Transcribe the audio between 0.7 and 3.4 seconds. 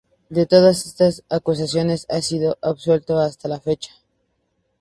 estas acusaciones ha sido absuelto